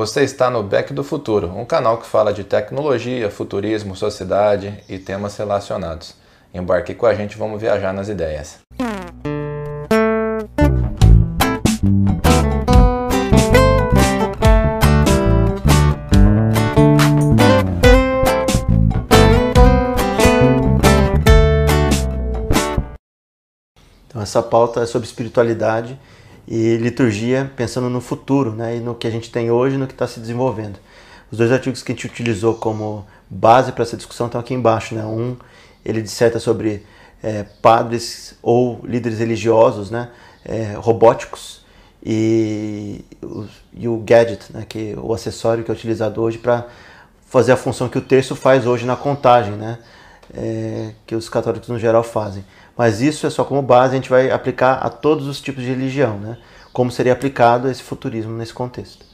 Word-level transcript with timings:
Você 0.00 0.22
está 0.22 0.48
no 0.48 0.62
Back 0.62 0.94
do 0.94 1.04
Futuro, 1.04 1.48
um 1.54 1.66
canal 1.66 1.98
que 1.98 2.06
fala 2.06 2.32
de 2.32 2.42
tecnologia, 2.42 3.30
futurismo, 3.30 3.94
sociedade 3.94 4.82
e 4.88 4.98
temas 4.98 5.36
relacionados. 5.36 6.14
Embarque 6.54 6.94
com 6.94 7.04
a 7.04 7.12
gente, 7.12 7.36
vamos 7.36 7.60
viajar 7.60 7.92
nas 7.92 8.08
ideias. 8.08 8.60
Então 24.08 24.22
essa 24.22 24.42
pauta 24.42 24.80
é 24.80 24.86
sobre 24.86 25.06
espiritualidade 25.06 26.00
e 26.50 26.76
liturgia 26.78 27.48
pensando 27.54 27.88
no 27.88 28.00
futuro, 28.00 28.50
né, 28.50 28.76
e 28.76 28.80
no 28.80 28.92
que 28.92 29.06
a 29.06 29.10
gente 29.10 29.30
tem 29.30 29.52
hoje 29.52 29.76
e 29.76 29.78
no 29.78 29.86
que 29.86 29.92
está 29.92 30.08
se 30.08 30.18
desenvolvendo. 30.18 30.80
Os 31.30 31.38
dois 31.38 31.52
artigos 31.52 31.80
que 31.80 31.92
a 31.92 31.94
gente 31.94 32.06
utilizou 32.06 32.54
como 32.54 33.06
base 33.30 33.70
para 33.70 33.84
essa 33.84 33.96
discussão 33.96 34.26
estão 34.26 34.40
aqui 34.40 34.52
embaixo. 34.52 34.96
Né? 34.96 35.04
Um, 35.04 35.36
ele 35.84 36.02
disserta 36.02 36.40
sobre 36.40 36.84
é, 37.22 37.44
padres 37.62 38.34
ou 38.42 38.80
líderes 38.82 39.20
religiosos 39.20 39.92
né, 39.92 40.08
é, 40.44 40.74
robóticos 40.76 41.64
e, 42.04 43.04
e, 43.72 43.86
o 43.86 43.98
gadget, 43.98 44.52
né, 44.52 44.66
que 44.68 44.96
o 45.00 45.14
acessório 45.14 45.62
que 45.62 45.70
é 45.70 45.74
utilizado 45.74 46.20
hoje 46.20 46.38
para 46.38 46.66
fazer 47.28 47.52
a 47.52 47.56
função 47.56 47.88
que 47.88 47.98
o 47.98 48.00
terço 48.00 48.34
faz 48.34 48.66
hoje 48.66 48.84
na 48.84 48.96
contagem, 48.96 49.52
né, 49.52 49.78
é, 50.34 50.90
que 51.06 51.14
os 51.14 51.28
católicos 51.28 51.68
no 51.68 51.78
geral 51.78 52.02
fazem. 52.02 52.44
Mas 52.76 53.00
isso 53.00 53.26
é 53.26 53.30
só 53.30 53.44
como 53.44 53.62
base, 53.62 53.92
a 53.92 53.96
gente 53.96 54.10
vai 54.10 54.30
aplicar 54.30 54.74
a 54.74 54.88
todos 54.88 55.26
os 55.26 55.40
tipos 55.40 55.62
de 55.62 55.70
religião, 55.70 56.18
né? 56.18 56.38
Como 56.72 56.90
seria 56.90 57.12
aplicado 57.12 57.68
esse 57.68 57.82
futurismo 57.82 58.32
nesse 58.32 58.54
contexto. 58.54 59.04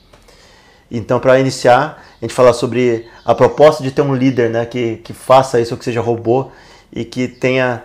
Então, 0.90 1.18
para 1.18 1.40
iniciar, 1.40 2.02
a 2.20 2.24
gente 2.24 2.34
falar 2.34 2.52
sobre 2.52 3.08
a 3.24 3.34
proposta 3.34 3.82
de 3.82 3.90
ter 3.90 4.02
um 4.02 4.14
líder 4.14 4.50
né, 4.50 4.64
que, 4.64 4.96
que 4.98 5.12
faça 5.12 5.60
isso, 5.60 5.76
que 5.76 5.84
seja 5.84 6.00
robô 6.00 6.50
e 6.92 7.04
que 7.04 7.26
tenha, 7.26 7.82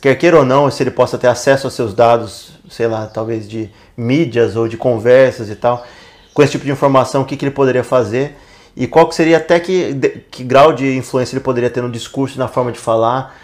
quer 0.00 0.14
queira 0.14 0.38
ou 0.38 0.44
não, 0.44 0.70
se 0.70 0.82
ele 0.82 0.90
possa 0.90 1.18
ter 1.18 1.26
acesso 1.26 1.66
aos 1.66 1.74
seus 1.74 1.92
dados, 1.92 2.52
sei 2.70 2.86
lá, 2.86 3.06
talvez 3.06 3.46
de 3.48 3.70
mídias 3.96 4.56
ou 4.56 4.66
de 4.66 4.76
conversas 4.76 5.50
e 5.50 5.56
tal, 5.56 5.84
com 6.32 6.42
esse 6.42 6.52
tipo 6.52 6.64
de 6.64 6.70
informação, 6.70 7.22
o 7.22 7.24
que, 7.26 7.36
que 7.36 7.44
ele 7.44 7.54
poderia 7.54 7.84
fazer 7.84 8.36
e 8.76 8.86
qual 8.86 9.08
que 9.08 9.14
seria 9.14 9.36
até 9.36 9.60
que, 9.60 9.94
que 10.30 10.42
grau 10.42 10.72
de 10.72 10.96
influência 10.96 11.36
ele 11.36 11.44
poderia 11.44 11.70
ter 11.70 11.82
no 11.82 11.90
discurso, 11.90 12.38
na 12.38 12.48
forma 12.48 12.72
de 12.72 12.78
falar, 12.78 13.36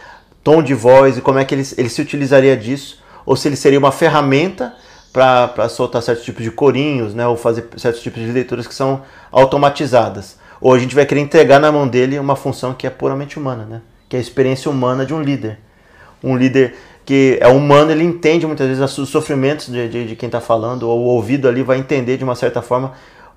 tom 0.42 0.62
de 0.62 0.74
voz 0.74 1.18
e 1.18 1.20
como 1.20 1.38
é 1.38 1.44
que 1.44 1.54
ele, 1.54 1.66
ele 1.76 1.88
se 1.88 2.02
utilizaria 2.02 2.56
disso, 2.56 3.00
ou 3.24 3.36
se 3.36 3.46
ele 3.46 3.56
seria 3.56 3.78
uma 3.78 3.92
ferramenta 3.92 4.74
para 5.12 5.68
soltar 5.68 6.02
certos 6.02 6.24
tipos 6.24 6.42
de 6.42 6.50
corinhos, 6.50 7.14
né, 7.14 7.26
ou 7.26 7.36
fazer 7.36 7.66
certos 7.76 8.02
tipos 8.02 8.22
de 8.22 8.30
leituras 8.30 8.66
que 8.66 8.74
são 8.74 9.02
automatizadas. 9.30 10.38
Ou 10.60 10.74
a 10.74 10.78
gente 10.78 10.94
vai 10.94 11.06
querer 11.06 11.20
entregar 11.20 11.58
na 11.58 11.70
mão 11.72 11.86
dele 11.86 12.18
uma 12.18 12.36
função 12.36 12.74
que 12.74 12.86
é 12.86 12.90
puramente 12.90 13.38
humana, 13.38 13.64
né, 13.64 13.82
que 14.08 14.16
é 14.16 14.18
a 14.18 14.22
experiência 14.22 14.70
humana 14.70 15.04
de 15.06 15.14
um 15.14 15.22
líder. 15.22 15.58
Um 16.22 16.36
líder 16.36 16.74
que 17.04 17.38
é 17.40 17.48
humano, 17.48 17.90
ele 17.90 18.04
entende 18.04 18.46
muitas 18.46 18.68
vezes 18.68 18.98
os 18.98 19.08
sofrimentos 19.08 19.66
de, 19.66 19.88
de, 19.88 20.06
de 20.08 20.16
quem 20.16 20.26
está 20.26 20.40
falando, 20.40 20.88
ou 20.88 20.98
o 21.00 21.04
ouvido 21.04 21.48
ali 21.48 21.62
vai 21.62 21.78
entender 21.78 22.16
de 22.16 22.24
uma 22.24 22.34
certa 22.34 22.62
forma 22.62 22.92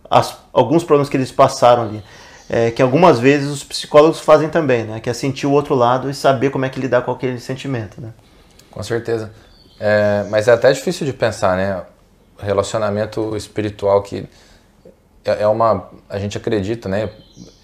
as, 0.10 0.38
alguns 0.52 0.84
problemas 0.84 1.10
que 1.10 1.18
eles 1.18 1.32
passaram 1.32 1.84
ali 1.84 2.04
é, 2.50 2.72
que 2.72 2.82
algumas 2.82 3.20
vezes 3.20 3.50
os 3.50 3.64
psicólogos 3.64 4.20
fazem 4.20 4.50
também, 4.50 4.84
né? 4.84 5.00
Que 5.00 5.10
é 5.10 5.14
sentir 5.14 5.48
o 5.48 5.52
outro 5.52 5.76
lado 5.76 6.10
e 6.10 6.14
saber 6.14 6.50
como 6.50 6.66
é 6.66 6.70
que 6.70 6.80
lidar 6.80 7.02
com 7.02 7.12
aquele 7.12 7.40
sentimento, 7.40 8.02
né? 8.02 8.14
Com 8.70 8.84
certeza. 8.84 9.32
É, 9.80 10.26
mas 10.30 10.48
é 10.48 10.52
até 10.52 10.72
difícil 10.72 11.06
de 11.06 11.14
pensar, 11.14 11.58
né? 11.58 11.84
Relacionamento 12.38 13.36
espiritual 13.36 14.02
que 14.04 14.28
é, 15.24 15.44
é 15.44 15.48
uma... 15.48 15.90
A 16.10 16.20
gente 16.20 16.38
acredita, 16.38 16.90
né? 16.90 17.10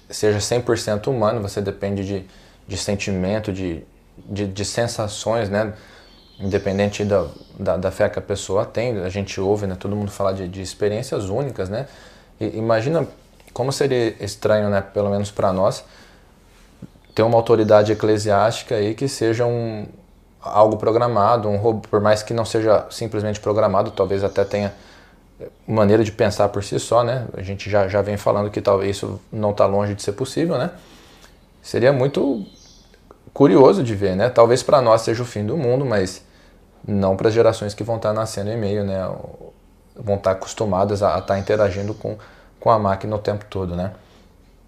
Seja 0.09 0.39
100% 0.39 1.07
humano, 1.07 1.41
você 1.41 1.61
depende 1.61 2.05
de, 2.05 2.25
de 2.67 2.77
sentimento, 2.77 3.51
de, 3.51 3.83
de, 4.25 4.47
de 4.47 4.65
sensações, 4.65 5.49
né? 5.49 5.73
Independente 6.39 7.03
da, 7.03 7.27
da, 7.59 7.77
da, 7.77 7.91
fé 7.91 8.07
que 8.07 8.17
a 8.17 8.21
pessoa 8.21 8.65
tem, 8.65 8.97
a 9.01 9.09
gente 9.09 9.41
ouve, 9.41 9.67
né? 9.67 9.75
Todo 9.77 9.95
mundo 9.95 10.09
falar 10.09 10.31
de, 10.31 10.47
de 10.47 10.61
experiências 10.61 11.25
únicas, 11.25 11.69
né? 11.69 11.85
Imagina 12.39 13.07
como 13.53 13.71
seria 13.71 14.15
estranho, 14.23 14.69
né, 14.69 14.81
pelo 14.81 15.09
menos 15.09 15.31
para 15.31 15.51
nós, 15.51 15.83
ter 17.13 17.23
uma 17.23 17.35
autoridade 17.35 17.91
eclesiástica 17.91 18.75
aí 18.75 18.93
que 18.93 19.07
seja 19.07 19.45
um 19.45 19.85
algo 20.41 20.77
programado, 20.77 21.49
um 21.49 21.57
robô, 21.57 21.85
por 21.89 21.99
mais 21.99 22.23
que 22.23 22.33
não 22.33 22.45
seja 22.45 22.85
simplesmente 22.89 23.39
programado, 23.39 23.91
talvez 23.91 24.23
até 24.23 24.45
tenha 24.45 24.73
maneira 25.67 26.03
de 26.03 26.11
pensar 26.11 26.49
por 26.49 26.63
si 26.63 26.79
só, 26.79 27.03
né? 27.03 27.25
A 27.33 27.41
gente 27.41 27.69
já, 27.69 27.87
já 27.87 28.01
vem 28.01 28.17
falando 28.17 28.49
que 28.49 28.61
talvez 28.61 28.97
isso 28.97 29.19
não 29.31 29.51
está 29.51 29.65
longe 29.65 29.93
de 29.93 30.01
ser 30.01 30.13
possível, 30.13 30.57
né? 30.57 30.71
Seria 31.61 31.91
muito 31.91 32.45
curioso 33.33 33.83
de 33.83 33.95
ver, 33.95 34.15
né? 34.15 34.29
Talvez 34.29 34.63
para 34.63 34.81
nós 34.81 35.01
seja 35.01 35.21
o 35.23 35.25
fim 35.25 35.45
do 35.45 35.57
mundo, 35.57 35.85
mas 35.85 36.23
não 36.87 37.15
para 37.15 37.27
as 37.27 37.33
gerações 37.33 37.73
que 37.73 37.83
vão 37.83 37.97
estar 37.97 38.09
tá 38.09 38.15
nascendo 38.15 38.49
em 38.49 38.57
meio, 38.57 38.83
né? 38.83 39.09
Vão 40.01 40.15
estar 40.15 40.31
acostumadas 40.31 41.03
a 41.03 41.09
estar 41.09 41.21
tá 41.21 41.39
interagindo 41.39 41.93
com 41.93 42.17
com 42.59 42.69
a 42.69 42.77
máquina 42.77 43.15
o 43.15 43.19
tempo 43.19 43.45
todo, 43.49 43.75
né? 43.75 43.91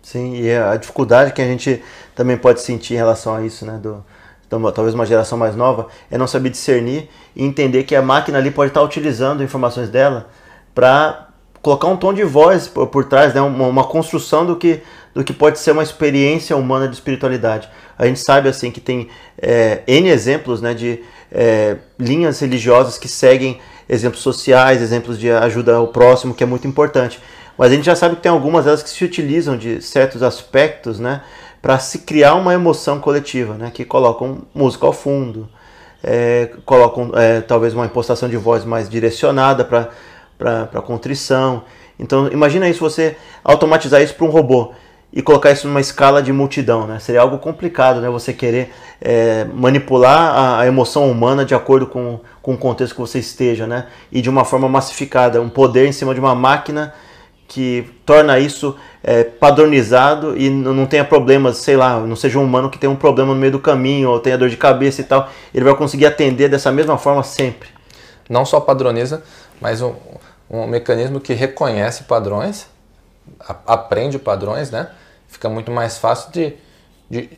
Sim, 0.01 0.35
e 0.35 0.51
a 0.51 0.75
dificuldade 0.77 1.33
que 1.33 1.41
a 1.41 1.45
gente 1.45 1.83
também 2.15 2.37
pode 2.37 2.61
sentir 2.61 2.93
em 2.93 2.97
relação 2.97 3.35
a 3.35 3.43
isso, 3.43 3.65
né? 3.65 3.77
Do, 3.81 4.03
então, 4.47 4.71
talvez 4.71 4.95
uma 4.95 5.05
geração 5.05 5.37
mais 5.37 5.55
nova, 5.55 5.87
é 6.09 6.17
não 6.17 6.27
saber 6.27 6.49
discernir 6.49 7.09
e 7.35 7.43
entender 7.43 7.83
que 7.83 7.95
a 7.95 8.01
máquina 8.01 8.37
ali 8.37 8.51
pode 8.51 8.71
estar 8.71 8.81
utilizando 8.81 9.43
informações 9.43 9.89
dela 9.89 10.27
para 10.73 11.27
colocar 11.61 11.87
um 11.87 11.95
tom 11.95 12.13
de 12.13 12.23
voz 12.23 12.67
por, 12.67 12.87
por 12.87 13.05
trás, 13.05 13.33
né? 13.33 13.41
Uma, 13.41 13.67
uma, 13.67 13.83
construção 13.83 14.45
do 14.45 14.55
que, 14.55 14.81
do 15.13 15.23
que 15.23 15.31
pode 15.31 15.59
ser 15.59 15.71
uma 15.71 15.83
experiência 15.83 16.57
humana 16.57 16.87
de 16.87 16.95
espiritualidade. 16.95 17.69
A 17.97 18.07
gente 18.07 18.19
sabe 18.19 18.49
assim 18.49 18.71
que 18.71 18.81
tem 18.81 19.07
é, 19.37 19.83
N 19.85 20.09
exemplos 20.09 20.61
né, 20.61 20.73
de 20.73 21.03
é, 21.31 21.77
linhas 21.99 22.39
religiosas 22.39 22.97
que 22.97 23.07
seguem 23.07 23.59
exemplos 23.87 24.21
sociais, 24.21 24.81
exemplos 24.81 25.19
de 25.19 25.29
ajuda 25.29 25.75
ao 25.75 25.87
próximo, 25.87 26.33
que 26.33 26.43
é 26.43 26.47
muito 26.47 26.67
importante. 26.67 27.19
Mas 27.57 27.71
a 27.71 27.75
gente 27.75 27.85
já 27.85 27.95
sabe 27.95 28.15
que 28.15 28.21
tem 28.21 28.31
algumas 28.31 28.65
delas 28.65 28.81
que 28.81 28.89
se 28.89 29.03
utilizam 29.03 29.57
de 29.57 29.81
certos 29.81 30.23
aspectos, 30.23 30.99
né, 30.99 31.21
para 31.61 31.77
se 31.77 31.99
criar 31.99 32.35
uma 32.35 32.53
emoção 32.53 32.99
coletiva, 32.99 33.53
né, 33.53 33.71
que 33.71 33.85
colocam 33.85 34.39
música 34.53 34.85
ao 34.85 34.93
fundo, 34.93 35.47
é, 36.03 36.49
colocam 36.65 37.11
é, 37.13 37.41
talvez 37.41 37.73
uma 37.73 37.85
impostação 37.85 38.27
de 38.27 38.37
voz 38.37 38.65
mais 38.65 38.89
direcionada 38.89 39.63
para 39.63 40.81
contrição. 40.81 41.63
Então 41.99 42.27
imagina 42.29 42.67
isso 42.67 42.79
você 42.79 43.15
automatizar 43.43 44.01
isso 44.01 44.15
para 44.15 44.25
um 44.25 44.29
robô 44.29 44.73
e 45.13 45.21
colocar 45.21 45.51
isso 45.51 45.67
numa 45.67 45.81
escala 45.81 46.23
de 46.23 46.31
multidão, 46.31 46.87
né? 46.87 46.99
Seria 46.99 47.21
algo 47.21 47.37
complicado, 47.37 47.99
né? 47.99 48.09
Você 48.09 48.31
querer 48.31 48.71
é, 49.01 49.45
manipular 49.53 50.35
a, 50.35 50.59
a, 50.61 50.67
emoção 50.67 51.09
humana 51.11 51.43
de 51.43 51.53
acordo 51.53 51.85
com, 51.85 52.19
com 52.41 52.53
o 52.53 52.57
contexto 52.57 52.93
que 52.93 53.01
você 53.01 53.19
esteja, 53.19 53.67
né? 53.67 53.87
E 54.11 54.21
de 54.21 54.29
uma 54.29 54.45
forma 54.45 54.69
massificada, 54.69 55.41
um 55.41 55.49
poder 55.49 55.85
em 55.87 55.91
cima 55.91 56.13
de 56.13 56.19
uma 56.19 56.33
máquina 56.33 56.93
que 57.45 57.91
torna 58.05 58.39
isso 58.39 58.77
é, 59.03 59.25
padronizado 59.25 60.37
e 60.37 60.49
não 60.49 60.85
tenha 60.85 61.03
problemas, 61.03 61.57
sei 61.57 61.75
lá, 61.75 61.99
não 61.99 62.15
seja 62.15 62.39
um 62.39 62.45
humano 62.45 62.69
que 62.69 62.79
tenha 62.79 62.89
um 62.89 62.95
problema 62.95 63.33
no 63.33 63.39
meio 63.39 63.51
do 63.51 63.59
caminho 63.59 64.09
ou 64.09 64.19
tenha 64.21 64.37
dor 64.37 64.47
de 64.47 64.55
cabeça 64.55 65.01
e 65.01 65.03
tal, 65.03 65.29
ele 65.53 65.65
vai 65.65 65.75
conseguir 65.75 66.05
atender 66.05 66.47
dessa 66.47 66.71
mesma 66.71 66.97
forma 66.97 67.21
sempre. 67.23 67.67
Não 68.29 68.45
só 68.45 68.61
padroniza, 68.61 69.21
mas 69.59 69.81
um, 69.81 69.93
um 70.49 70.65
mecanismo 70.65 71.19
que 71.19 71.33
reconhece 71.33 72.03
padrões, 72.03 72.67
aprende 73.67 74.17
padrões, 74.17 74.71
né? 74.71 74.87
Fica 75.31 75.47
muito 75.49 75.71
mais 75.71 75.97
fácil 75.97 76.29
de, 76.31 76.53
de, 77.09 77.29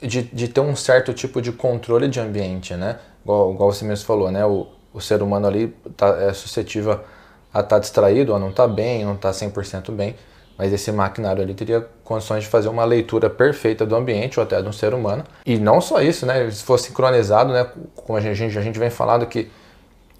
de, 0.00 0.22
de, 0.22 0.48
ter 0.48 0.60
um 0.60 0.76
certo 0.76 1.14
tipo 1.14 1.40
de 1.40 1.50
controle 1.50 2.06
de 2.06 2.20
ambiente, 2.20 2.74
né? 2.74 2.98
Igual, 3.24 3.54
igual 3.54 3.72
você 3.72 3.82
mesmo 3.84 4.04
falou, 4.04 4.30
né? 4.30 4.44
O, 4.44 4.66
o 4.92 5.00
ser 5.00 5.22
humano 5.22 5.46
ali 5.46 5.68
tá, 5.96 6.08
é 6.20 6.34
suscetível 6.34 6.92
a 6.92 7.60
estar 7.60 7.62
tá 7.62 7.78
distraído, 7.78 8.34
a 8.34 8.38
não 8.38 8.50
estar 8.50 8.68
tá 8.68 8.72
bem, 8.72 9.04
não 9.06 9.14
estar 9.14 9.32
tá 9.32 9.38
100% 9.38 9.90
bem, 9.90 10.14
mas 10.58 10.70
esse 10.70 10.92
maquinário 10.92 11.42
ali 11.42 11.54
teria 11.54 11.80
condições 12.04 12.44
de 12.44 12.50
fazer 12.50 12.68
uma 12.68 12.84
leitura 12.84 13.30
perfeita 13.30 13.86
do 13.86 13.96
ambiente 13.96 14.38
ou 14.38 14.44
até 14.44 14.60
de 14.60 14.68
um 14.68 14.72
ser 14.72 14.92
humano. 14.92 15.24
E 15.46 15.58
não 15.58 15.80
só 15.80 16.02
isso, 16.02 16.26
né? 16.26 16.50
Se 16.50 16.62
for 16.62 16.78
sincronizado, 16.78 17.54
né? 17.54 17.66
Como 17.96 18.18
a 18.18 18.20
gente, 18.20 18.58
a 18.58 18.62
gente 18.62 18.78
vem 18.78 18.90
falando 18.90 19.26
que 19.26 19.50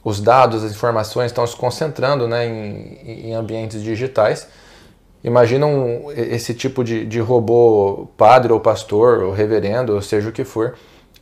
os 0.02 0.22
dados, 0.22 0.64
as 0.64 0.72
informações 0.72 1.26
estão 1.26 1.46
se 1.46 1.54
concentrando 1.54 2.26
né, 2.26 2.46
em, 2.46 3.28
em 3.28 3.34
ambientes 3.34 3.82
digitais. 3.82 4.48
Imagina 5.22 5.66
um, 5.66 6.10
esse 6.12 6.54
tipo 6.54 6.82
de, 6.82 7.04
de 7.04 7.20
robô 7.20 8.08
padre 8.16 8.52
ou 8.52 8.60
pastor 8.60 9.22
ou 9.22 9.32
reverendo, 9.32 9.94
ou 9.94 10.00
seja 10.00 10.30
o 10.30 10.32
que 10.32 10.44
for, 10.44 10.74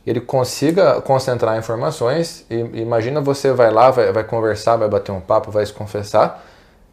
ele 0.07 0.21
consiga 0.21 1.01
concentrar 1.01 1.57
informações. 1.57 2.45
E 2.49 2.55
imagina 2.79 3.19
você 3.19 3.51
vai 3.51 3.71
lá, 3.71 3.91
vai, 3.91 4.11
vai 4.11 4.23
conversar, 4.23 4.77
vai 4.77 4.87
bater 4.87 5.11
um 5.11 5.19
papo, 5.19 5.51
vai 5.51 5.65
se 5.65 5.73
confessar. 5.73 6.45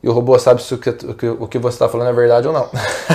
E 0.03 0.09
o 0.09 0.13
robô 0.13 0.39
sabe 0.39 0.63
se 0.63 0.75
o 0.75 0.79
que, 0.79 0.91
o 1.27 1.49
que, 1.49 1.59
você 1.59 1.75
está 1.75 1.89
falando 1.89 2.11
é 2.11 2.13
verdade 2.13 2.47
ou 2.47 2.53
não. 2.53 2.69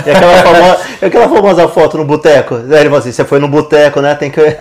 E 0.05 0.09
aquela 0.09 0.37
famosa, 0.43 0.79
aquela 1.01 1.29
famosa 1.29 1.67
foto 1.67 1.97
no 1.97 2.05
boteco. 2.05 2.55
Ele 2.55 2.83
falou 2.85 2.97
assim: 2.97 3.11
você 3.11 3.23
foi 3.23 3.39
no 3.39 3.47
boteco, 3.47 4.01
né? 4.01 4.15
Tem 4.15 4.31
que, 4.31 4.57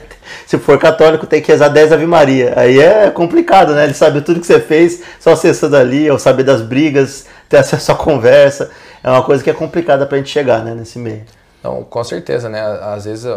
se 0.46 0.58
for 0.58 0.78
católico, 0.78 1.26
tem 1.26 1.40
que 1.40 1.50
rezar 1.50 1.68
10 1.68 1.92
Ave 1.92 2.06
Maria. 2.06 2.52
Aí 2.56 2.78
é 2.78 3.10
complicado, 3.10 3.72
né? 3.72 3.84
Ele 3.84 3.94
sabe 3.94 4.20
tudo 4.20 4.38
que 4.38 4.46
você 4.46 4.60
fez, 4.60 5.02
só 5.18 5.32
acessando 5.32 5.76
ali, 5.76 6.10
ou 6.10 6.18
saber 6.18 6.44
das 6.44 6.60
brigas, 6.60 7.26
ter 7.48 7.56
acesso 7.56 7.90
à 7.90 7.94
conversa. 7.94 8.70
É 9.02 9.10
uma 9.10 9.22
coisa 9.22 9.42
que 9.42 9.50
é 9.50 9.54
complicada 9.54 10.06
para 10.06 10.16
a 10.16 10.18
gente 10.18 10.30
chegar 10.30 10.64
né, 10.64 10.74
nesse 10.74 10.98
meio. 10.98 11.24
Não, 11.62 11.82
com 11.84 12.02
certeza, 12.04 12.48
né? 12.48 12.60
Às 12.60 13.04
vezes 13.04 13.30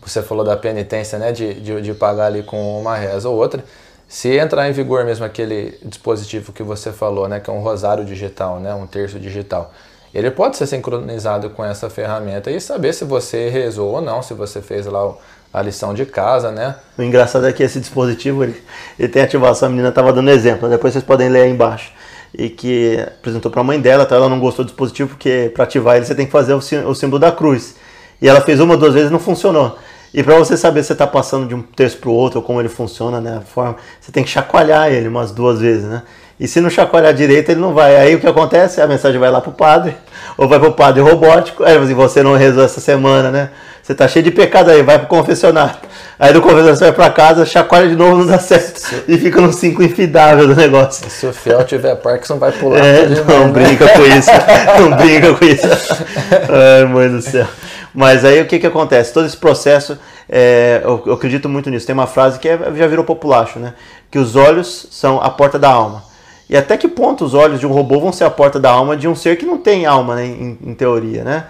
você 0.00 0.22
falou 0.22 0.44
da 0.44 0.56
penitência, 0.56 1.18
né? 1.18 1.32
De, 1.32 1.54
de, 1.54 1.80
de 1.80 1.94
pagar 1.94 2.26
ali 2.26 2.42
com 2.42 2.80
uma 2.80 2.96
reza 2.96 3.28
ou 3.28 3.36
outra. 3.36 3.64
Se 4.08 4.36
entrar 4.36 4.68
em 4.68 4.72
vigor 4.72 5.04
mesmo 5.04 5.24
aquele 5.24 5.78
dispositivo 5.82 6.52
que 6.52 6.62
você 6.62 6.92
falou, 6.92 7.28
né? 7.28 7.40
Que 7.40 7.48
é 7.48 7.52
um 7.52 7.60
rosário 7.60 8.04
digital, 8.04 8.60
né? 8.60 8.74
Um 8.74 8.86
terço 8.86 9.18
digital. 9.18 9.72
Ele 10.14 10.30
pode 10.30 10.58
ser 10.58 10.66
sincronizado 10.66 11.48
com 11.50 11.64
essa 11.64 11.88
ferramenta 11.88 12.50
e 12.50 12.60
saber 12.60 12.92
se 12.92 13.04
você 13.04 13.48
rezou 13.48 13.92
ou 13.94 14.00
não, 14.02 14.22
se 14.22 14.34
você 14.34 14.60
fez 14.60 14.84
lá 14.84 15.06
o, 15.06 15.18
a 15.52 15.62
lição 15.62 15.94
de 15.94 16.04
casa, 16.04 16.50
né? 16.50 16.74
O 16.98 17.02
engraçado 17.02 17.46
é 17.46 17.52
que 17.52 17.62
esse 17.62 17.80
dispositivo, 17.80 18.44
ele, 18.44 18.62
ele 18.98 19.08
tem 19.08 19.22
ativação, 19.22 19.68
a 19.68 19.70
menina 19.70 19.88
estava 19.88 20.12
dando 20.12 20.28
exemplo, 20.30 20.68
depois 20.68 20.92
vocês 20.92 21.04
podem 21.04 21.30
ler 21.30 21.42
aí 21.42 21.50
embaixo. 21.50 21.92
E 22.36 22.48
que 22.48 22.98
apresentou 23.00 23.50
para 23.50 23.60
a 23.60 23.64
mãe 23.64 23.80
dela, 23.80 24.06
tá? 24.06 24.16
ela 24.16 24.28
não 24.28 24.40
gostou 24.40 24.64
do 24.64 24.68
dispositivo, 24.68 25.10
porque 25.10 25.50
para 25.54 25.64
ativar 25.64 25.96
ele 25.96 26.06
você 26.06 26.14
tem 26.14 26.26
que 26.26 26.32
fazer 26.32 26.54
o, 26.54 26.60
símbolo 26.94 27.18
da 27.18 27.30
cruz. 27.30 27.76
E 28.20 28.28
ela 28.28 28.40
fez 28.40 28.60
uma, 28.60 28.76
duas 28.76 28.94
vezes 28.94 29.10
e 29.10 29.12
não 29.12 29.18
funcionou. 29.18 29.76
E 30.14 30.22
para 30.22 30.36
você 30.36 30.56
saber 30.56 30.82
se 30.82 30.88
você 30.88 30.92
está 30.92 31.06
passando 31.06 31.48
de 31.48 31.54
um 31.54 31.62
texto 31.62 31.98
para 31.98 32.10
o 32.10 32.12
outro, 32.12 32.40
ou 32.40 32.44
como 32.44 32.60
ele 32.60 32.68
funciona, 32.68 33.20
né, 33.20 33.38
a 33.38 33.40
forma, 33.40 33.76
você 34.00 34.12
tem 34.12 34.22
que 34.22 34.30
chacoalhar 34.30 34.90
ele 34.90 35.08
umas 35.08 35.32
duas 35.32 35.60
vezes, 35.60 35.84
né? 35.84 36.02
E 36.38 36.48
se 36.48 36.60
não 36.60 36.68
chacoalhar 36.68 37.14
direito, 37.14 37.50
ele 37.50 37.60
não 37.60 37.72
vai. 37.72 37.96
Aí 37.96 38.14
o 38.14 38.20
que 38.20 38.26
acontece? 38.26 38.80
A 38.80 38.86
mensagem 38.86 39.18
vai 39.18 39.30
lá 39.30 39.40
para 39.40 39.50
o 39.50 39.54
padre, 39.54 39.94
ou 40.36 40.48
vai 40.48 40.58
para 40.58 40.68
o 40.68 40.72
padre 40.72 41.00
robótico. 41.00 41.64
Aí 41.64 41.76
assim, 41.76 41.94
você 41.94 42.22
não 42.22 42.34
rezou 42.34 42.64
essa 42.64 42.80
semana, 42.80 43.30
né? 43.30 43.50
Você 43.82 43.96
tá 43.96 44.06
cheio 44.06 44.24
de 44.24 44.30
pecado 44.30 44.70
aí, 44.70 44.80
vai 44.80 44.96
pro 44.96 45.08
confessionário. 45.08 45.74
Aí 46.16 46.32
do 46.32 46.40
confessionário 46.40 46.76
você 46.76 46.84
vai 46.84 46.92
pra 46.92 47.10
casa, 47.10 47.44
chacoalha 47.44 47.88
de 47.88 47.96
novo, 47.96 48.18
não 48.18 48.26
dá 48.26 48.38
certo. 48.38 48.76
Se... 48.76 49.02
E 49.08 49.18
fica 49.18 49.40
no 49.40 49.52
5 49.52 49.82
infidável 49.82 50.46
do 50.46 50.54
negócio. 50.54 51.10
Se 51.10 51.26
o 51.26 51.32
fiel 51.32 51.64
tiver 51.64 51.96
Parkinson, 51.96 52.38
vai 52.38 52.52
pular. 52.52 52.78
É, 52.78 53.08
não 53.08 53.50
brinca 53.50 53.88
com 53.88 54.02
isso. 54.06 54.30
Não 54.78 54.96
brinca 54.96 55.34
com 55.34 55.44
isso. 55.44 55.66
Ai, 55.66 56.84
mãe 56.84 57.08
do 57.08 57.20
céu. 57.20 57.46
Mas 57.92 58.24
aí 58.24 58.40
o 58.40 58.46
que 58.46 58.58
que 58.58 58.66
acontece? 58.66 59.12
Todo 59.12 59.26
esse 59.26 59.36
processo, 59.36 59.98
é, 60.28 60.80
eu, 60.84 61.02
eu, 61.06 61.12
acredito 61.12 61.48
muito 61.48 61.68
nisso. 61.68 61.86
Tem 61.86 61.92
uma 61.92 62.06
frase 62.06 62.38
que 62.38 62.48
é, 62.48 62.58
já 62.76 62.86
virou 62.86 63.04
populacho, 63.04 63.58
né? 63.58 63.74
Que 64.10 64.18
os 64.18 64.36
olhos 64.36 64.86
são 64.90 65.20
a 65.20 65.28
porta 65.28 65.58
da 65.58 65.68
alma. 65.68 66.04
E 66.48 66.56
até 66.56 66.76
que 66.76 66.86
ponto 66.86 67.24
os 67.24 67.34
olhos 67.34 67.58
de 67.58 67.66
um 67.66 67.72
robô 67.72 67.98
vão 67.98 68.12
ser 68.12 68.24
a 68.24 68.30
porta 68.30 68.60
da 68.60 68.70
alma 68.70 68.96
de 68.96 69.08
um 69.08 69.14
ser 69.14 69.36
que 69.36 69.46
não 69.46 69.58
tem 69.58 69.86
alma, 69.86 70.16
né, 70.16 70.26
em, 70.26 70.58
em 70.62 70.74
teoria, 70.74 71.24
né? 71.24 71.46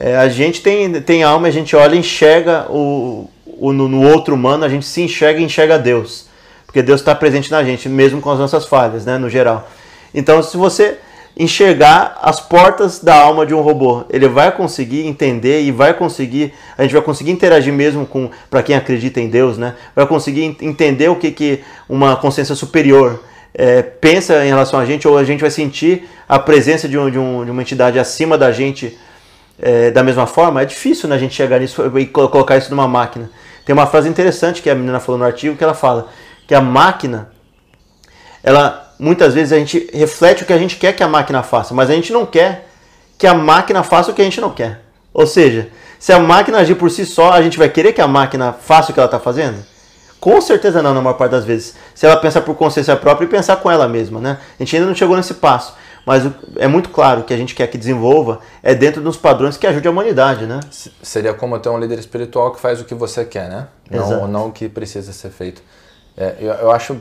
É, 0.00 0.16
a 0.16 0.28
gente 0.28 0.62
tem, 0.62 1.00
tem 1.00 1.24
alma, 1.24 1.48
a 1.48 1.50
gente 1.50 1.74
olha 1.74 1.96
e 1.96 1.98
enxerga 1.98 2.66
o, 2.70 3.28
o 3.44 3.72
no, 3.72 3.88
no, 3.88 4.08
outro 4.08 4.36
humano, 4.36 4.64
a 4.64 4.68
gente 4.68 4.86
se 4.86 5.00
enxerga 5.02 5.40
e 5.40 5.44
enxerga 5.44 5.76
Deus. 5.76 6.26
Porque 6.64 6.82
Deus 6.82 7.00
está 7.00 7.14
presente 7.14 7.50
na 7.50 7.64
gente, 7.64 7.88
mesmo 7.88 8.20
com 8.20 8.30
as 8.30 8.38
nossas 8.38 8.64
falhas, 8.64 9.04
né, 9.04 9.18
no 9.18 9.28
geral. 9.28 9.68
Então, 10.14 10.40
se 10.40 10.56
você 10.56 10.98
enxergar 11.36 12.16
as 12.22 12.40
portas 12.40 13.00
da 13.00 13.14
alma 13.14 13.44
de 13.44 13.54
um 13.54 13.60
robô, 13.60 14.04
ele 14.08 14.28
vai 14.28 14.52
conseguir 14.52 15.04
entender 15.04 15.62
e 15.62 15.72
vai 15.72 15.92
conseguir, 15.94 16.52
a 16.76 16.82
gente 16.82 16.92
vai 16.92 17.02
conseguir 17.02 17.32
interagir 17.32 17.72
mesmo 17.72 18.06
com, 18.06 18.30
para 18.48 18.62
quem 18.62 18.76
acredita 18.76 19.20
em 19.20 19.28
Deus, 19.28 19.58
né, 19.58 19.74
vai 19.96 20.06
conseguir 20.06 20.56
entender 20.60 21.08
o 21.08 21.16
que, 21.16 21.30
que 21.32 21.60
uma 21.88 22.16
consciência 22.16 22.54
superior 22.54 23.22
é, 23.54 23.82
pensa 23.82 24.44
em 24.44 24.48
relação 24.48 24.78
a 24.78 24.84
gente, 24.84 25.08
ou 25.08 25.18
a 25.18 25.24
gente 25.24 25.40
vai 25.40 25.50
sentir 25.50 26.08
a 26.28 26.38
presença 26.38 26.88
de, 26.88 26.96
um, 26.96 27.10
de, 27.10 27.18
um, 27.18 27.44
de 27.44 27.50
uma 27.50 27.62
entidade 27.62 27.98
acima 27.98 28.38
da 28.38 28.52
gente 28.52 28.96
é, 29.60 29.90
da 29.90 30.02
mesma 30.02 30.26
forma, 30.26 30.62
é 30.62 30.64
difícil 30.64 31.08
né, 31.08 31.16
a 31.16 31.18
gente 31.18 31.34
chegar 31.34 31.58
nisso 31.58 31.98
e 31.98 32.06
colocar 32.06 32.56
isso 32.56 32.70
numa 32.70 32.86
máquina. 32.86 33.30
Tem 33.64 33.74
uma 33.74 33.86
frase 33.86 34.08
interessante 34.08 34.62
que 34.62 34.70
a 34.70 34.74
menina 34.74 35.00
falou 35.00 35.18
no 35.18 35.24
artigo 35.24 35.56
que 35.56 35.64
ela 35.64 35.74
fala 35.74 36.08
que 36.46 36.54
a 36.54 36.60
máquina, 36.60 37.28
ela 38.42 38.94
muitas 38.98 39.34
vezes 39.34 39.52
a 39.52 39.58
gente 39.58 39.90
reflete 39.92 40.42
o 40.42 40.46
que 40.46 40.52
a 40.52 40.58
gente 40.58 40.76
quer 40.76 40.94
que 40.94 41.02
a 41.02 41.08
máquina 41.08 41.42
faça, 41.42 41.74
mas 41.74 41.90
a 41.90 41.94
gente 41.94 42.12
não 42.12 42.24
quer 42.24 42.66
que 43.18 43.26
a 43.26 43.34
máquina 43.34 43.82
faça 43.82 44.10
o 44.10 44.14
que 44.14 44.22
a 44.22 44.24
gente 44.24 44.40
não 44.40 44.50
quer. 44.50 44.80
Ou 45.12 45.26
seja, 45.26 45.68
se 45.98 46.12
a 46.12 46.18
máquina 46.18 46.58
agir 46.58 46.76
por 46.76 46.90
si 46.90 47.04
só, 47.04 47.32
a 47.32 47.42
gente 47.42 47.58
vai 47.58 47.68
querer 47.68 47.92
que 47.92 48.00
a 48.00 48.08
máquina 48.08 48.52
faça 48.52 48.90
o 48.90 48.94
que 48.94 49.00
ela 49.00 49.06
está 49.06 49.18
fazendo? 49.18 49.64
Com 50.20 50.40
certeza 50.40 50.82
não, 50.82 50.94
na 50.94 51.00
maior 51.00 51.14
parte 51.14 51.32
das 51.32 51.44
vezes. 51.44 51.74
Se 51.94 52.06
ela 52.06 52.16
pensar 52.16 52.40
por 52.40 52.54
consciência 52.54 52.96
própria 52.96 53.26
e 53.26 53.28
pensar 53.28 53.56
com 53.56 53.70
ela 53.70 53.86
mesma, 53.86 54.20
né? 54.20 54.38
A 54.58 54.62
gente 54.62 54.74
ainda 54.74 54.88
não 54.88 54.94
chegou 54.94 55.16
nesse 55.16 55.34
passo. 55.34 55.74
Mas 56.06 56.24
é 56.56 56.66
muito 56.66 56.88
claro 56.90 57.24
que 57.24 57.34
a 57.34 57.36
gente 57.36 57.54
quer 57.54 57.66
que 57.66 57.76
desenvolva 57.76 58.40
é 58.62 58.74
dentro 58.74 59.02
dos 59.02 59.16
padrões 59.16 59.56
que 59.56 59.66
ajude 59.66 59.86
a 59.86 59.90
humanidade, 59.90 60.46
né? 60.46 60.60
Seria 61.02 61.34
como 61.34 61.58
ter 61.58 61.68
um 61.68 61.78
líder 61.78 61.98
espiritual 61.98 62.52
que 62.52 62.60
faz 62.60 62.80
o 62.80 62.84
que 62.84 62.94
você 62.94 63.24
quer, 63.24 63.48
né? 63.48 63.68
Não, 63.90 64.26
não 64.26 64.46
o 64.48 64.52
que 64.52 64.68
precisa 64.68 65.12
ser 65.12 65.30
feito. 65.30 65.62
É, 66.16 66.36
eu, 66.40 66.52
eu, 66.52 66.70
acho, 66.70 67.00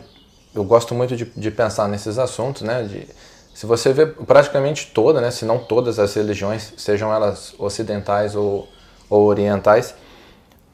eu 0.53 0.63
gosto 0.63 0.93
muito 0.93 1.15
de, 1.15 1.25
de 1.25 1.51
pensar 1.51 1.87
nesses 1.87 2.17
assuntos, 2.19 2.61
né? 2.61 2.83
De, 2.83 3.07
se 3.53 3.65
você 3.65 3.91
vê 3.91 4.05
praticamente 4.05 4.91
toda, 4.93 5.19
né? 5.19 5.31
Se 5.31 5.45
não 5.45 5.57
todas 5.57 5.97
as 5.97 6.13
religiões, 6.13 6.73
sejam 6.77 7.11
elas 7.13 7.55
ocidentais 7.57 8.35
ou, 8.35 8.67
ou 9.09 9.25
orientais, 9.25 9.95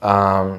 ah, 0.01 0.57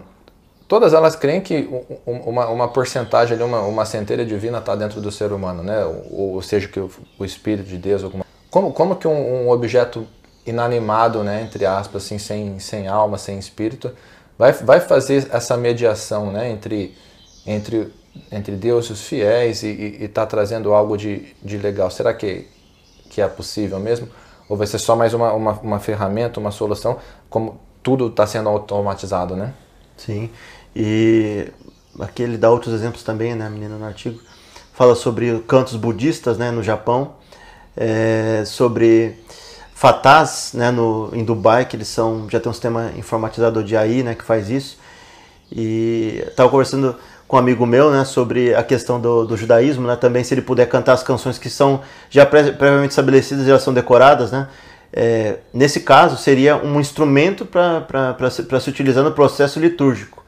todas 0.75 0.93
elas 0.93 1.15
creem 1.15 1.41
que 1.41 1.69
uma, 2.05 2.49
uma 2.49 2.67
porcentagem, 2.67 3.41
uma, 3.41 3.61
uma 3.61 3.85
centelha 3.85 4.27
divina 4.27 4.59
está 4.59 4.75
dentro 4.75 5.01
do 5.01 5.09
ser 5.13 5.31
humano, 5.31 5.63
né? 5.63 5.85
ou, 5.85 6.33
ou 6.35 6.43
seja, 6.43 6.67
que 6.67 6.81
o, 6.81 6.91
o, 7.17 7.25
Espírito 7.25 7.69
de 7.69 7.79
Deus. 7.79 8.03
Alguma... 8.03 8.27
Como, 8.51 8.73
como 8.73 8.97
que 8.97 9.07
um, 9.07 9.45
um, 9.45 9.51
objeto 9.51 10.05
inanimado, 10.45 11.23
né, 11.23 11.43
entre 11.43 11.65
aspas, 11.65 12.05
assim, 12.05 12.19
sem, 12.19 12.59
sem 12.59 12.89
alma, 12.89 13.17
sem 13.19 13.39
espírito, 13.39 13.93
vai, 14.37 14.51
vai 14.51 14.81
fazer 14.81 15.29
essa 15.31 15.57
mediação 15.57 16.33
né, 16.33 16.51
entre, 16.51 16.93
entre, 17.47 17.93
entre 18.33 18.57
Deus 18.57 18.87
e 18.87 18.95
os 18.95 19.03
fiéis 19.03 19.63
e 19.63 19.99
está 20.01 20.27
trazendo 20.27 20.75
algo 20.75 20.97
de, 20.97 21.37
de 21.41 21.57
legal? 21.57 21.89
Será 21.89 22.13
que, 22.13 22.49
que 23.11 23.23
é 23.23 23.29
possível 23.29 23.79
mesmo? 23.79 24.09
Ou 24.49 24.57
vai 24.57 24.67
ser 24.67 24.81
só 24.81 24.97
mais 24.97 25.15
uma, 25.15 25.33
uma, 25.35 25.53
uma 25.53 25.79
ferramenta, 25.79 26.41
uma 26.41 26.51
solução, 26.51 26.99
como 27.31 27.61
tudo 27.81 28.09
está 28.09 28.27
sendo 28.27 28.49
automatizado, 28.49 29.37
né? 29.37 29.55
Sim. 29.97 30.31
E 30.75 31.49
aqui 32.01 32.23
ele 32.23 32.37
dá 32.37 32.51
outros 32.51 32.75
exemplos 32.75 33.03
também, 33.03 33.35
né, 33.35 33.47
a 33.47 33.51
menina 33.51 33.77
no 33.77 33.85
artigo. 33.85 34.21
Fala 34.73 34.95
sobre 34.95 35.39
cantos 35.47 35.77
budistas 35.77 36.37
né, 36.37 36.51
no 36.51 36.63
Japão, 36.63 37.15
é, 37.77 38.43
sobre 38.45 39.17
fatás 39.75 40.53
né, 40.55 40.71
no, 40.71 41.11
em 41.13 41.25
Dubai, 41.25 41.65
que 41.65 41.77
eles 41.77 41.89
são, 41.89 42.29
já 42.29 42.41
tem 42.41 42.51
um 42.51 42.53
sistema 42.53 42.91
informatizador 42.97 43.63
de 43.63 43.77
AI 43.77 44.03
né, 44.03 44.15
que 44.15 44.25
faz 44.25 44.51
isso. 44.51 44.79
E 45.53 46.25
estava 46.27 46.51
conversando 46.51 46.97
com 47.29 47.37
um 47.37 47.39
amigo 47.39 47.65
meu 47.67 47.91
né, 47.91 48.05
sobre 48.05 48.55
a 48.55 48.63
questão 48.63 49.01
do, 49.01 49.25
do, 49.25 49.37
judaísmo, 49.37 49.87
né, 49.87 49.95
também 49.95 50.25
se 50.25 50.35
ele 50.35 50.43
puder 50.43 50.67
cantar 50.69 50.95
as 50.95 51.03
canções 51.03 51.39
que 51.39 51.49
são 51.49 51.83
já 52.11 52.27
previamente 52.27 52.91
estabelecidas 52.91 53.45
e 53.45 53.49
já 53.49 53.59
são 53.59 53.73
decoradas, 53.73 54.33
né, 54.33 54.49
é, 54.93 55.39
nesse 55.53 55.81
caso 55.81 56.17
seria 56.17 56.57
um 56.57 56.81
instrumento 56.81 57.45
para 57.45 58.31
se 58.31 58.71
utilizar 58.71 59.05
no 59.05 59.13
processo 59.13 59.59
litúrgico. 59.59 60.24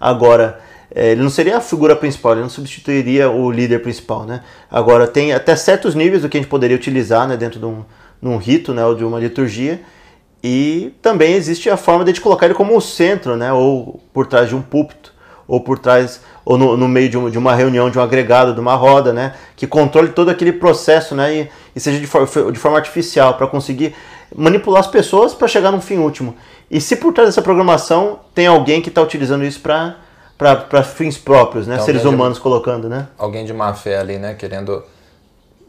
Agora, 0.00 0.58
é, 0.94 1.12
ele 1.12 1.22
não 1.22 1.30
seria 1.30 1.58
a 1.58 1.60
figura 1.60 1.94
principal, 1.94 2.32
ele 2.32 2.40
não 2.40 2.48
substituiria 2.48 3.30
o 3.30 3.50
líder 3.50 3.80
principal, 3.80 4.24
né? 4.24 4.42
Agora, 4.70 5.06
tem 5.06 5.32
até 5.32 5.54
certos 5.54 5.94
níveis 5.94 6.22
do 6.22 6.28
que 6.28 6.38
a 6.38 6.40
gente 6.40 6.50
poderia 6.50 6.76
utilizar 6.76 7.28
né, 7.28 7.36
dentro 7.36 7.60
de 7.60 7.66
um, 7.66 7.84
de 8.20 8.28
um 8.28 8.36
rito, 8.36 8.72
né, 8.72 8.84
ou 8.84 8.94
de 8.94 9.04
uma 9.04 9.20
liturgia, 9.20 9.80
e 10.42 10.92
também 11.02 11.34
existe 11.34 11.68
a 11.68 11.76
forma 11.76 12.04
de 12.04 12.10
a 12.10 12.14
gente 12.14 12.22
colocar 12.22 12.46
ele 12.46 12.54
como 12.54 12.76
o 12.76 12.80
centro, 12.80 13.36
né, 13.36 13.52
ou 13.52 14.00
por 14.12 14.26
trás 14.26 14.48
de 14.48 14.56
um 14.56 14.62
púlpito, 14.62 15.12
ou 15.50 15.60
por 15.60 15.80
trás, 15.80 16.20
ou 16.44 16.56
no, 16.56 16.76
no 16.76 16.86
meio 16.86 17.08
de, 17.08 17.18
um, 17.18 17.28
de, 17.28 17.36
uma 17.36 17.56
reunião, 17.56 17.90
de 17.90 17.98
um 17.98 18.02
agregado, 18.02 18.54
de 18.54 18.60
uma 18.60 18.76
roda, 18.76 19.12
né, 19.12 19.34
que 19.56 19.66
controle 19.66 20.10
todo 20.10 20.30
aquele 20.30 20.52
processo, 20.52 21.12
né, 21.12 21.34
e, 21.34 21.50
e 21.74 21.80
seja 21.80 21.98
de, 21.98 22.06
for, 22.06 22.24
de 22.52 22.58
forma 22.58 22.78
artificial, 22.78 23.34
para 23.34 23.48
conseguir 23.48 23.92
manipular 24.32 24.78
as 24.78 24.86
pessoas 24.86 25.34
para 25.34 25.48
chegar 25.48 25.72
num 25.72 25.80
fim 25.80 25.98
último. 25.98 26.36
E 26.70 26.80
se 26.80 26.94
por 26.94 27.12
trás 27.12 27.28
dessa 27.28 27.42
programação 27.42 28.20
tem 28.32 28.46
alguém 28.46 28.80
que 28.80 28.90
está 28.90 29.02
utilizando 29.02 29.44
isso 29.44 29.58
para 29.60 29.96
para 30.38 30.82
fins 30.82 31.18
próprios, 31.18 31.66
né? 31.66 31.74
Então, 31.74 31.84
Seres 31.84 32.02
humanos 32.06 32.38
de, 32.38 32.42
colocando, 32.42 32.88
né? 32.88 33.08
Alguém 33.18 33.44
de 33.44 33.52
má 33.52 33.74
fé 33.74 33.98
ali, 33.98 34.16
né? 34.16 34.32
Querendo 34.32 34.82